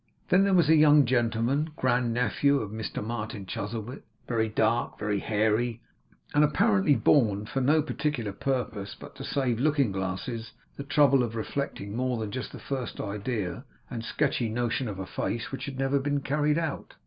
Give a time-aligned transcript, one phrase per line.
[0.29, 5.19] Then there was a young gentleman, grandnephew of Mr Martin Chuzzlewit, very dark and very
[5.19, 5.79] hairy,
[6.33, 11.35] and apparently born for no particular purpose but to save looking glasses the trouble of
[11.35, 15.77] reflecting more than just the first idea and sketchy notion of a face, which had
[15.77, 16.95] never been carried out.